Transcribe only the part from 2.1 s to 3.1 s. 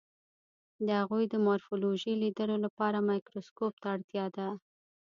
لیدلو لپاره